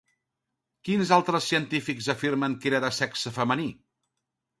Quins 0.87 1.11
altres 1.17 1.49
científics 1.53 2.07
afirmen 2.13 2.55
que 2.63 2.71
era 2.71 2.81
de 2.87 2.91
sexe 3.01 3.33
femení? 3.37 3.69